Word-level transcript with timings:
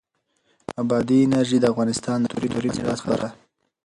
بادي 0.89 1.17
انرژي 1.25 1.57
د 1.61 1.65
افغانستان 1.73 2.17
د 2.21 2.25
کلتوري 2.35 2.69
میراث 2.75 3.01
برخه 3.09 3.17
ده. 3.21 3.29